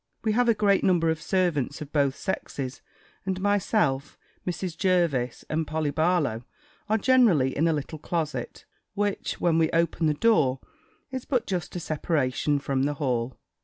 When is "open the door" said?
9.73-10.59